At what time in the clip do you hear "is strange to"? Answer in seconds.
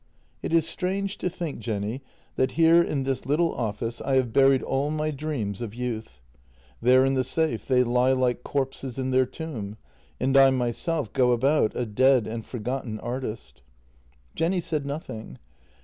0.51-1.29